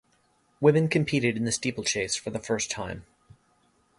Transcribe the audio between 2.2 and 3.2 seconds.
the first time.